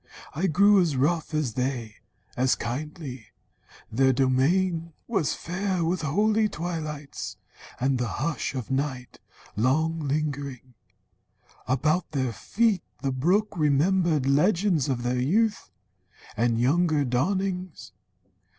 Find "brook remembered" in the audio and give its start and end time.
13.11-14.25